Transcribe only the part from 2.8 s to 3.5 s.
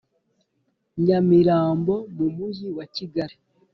Kigali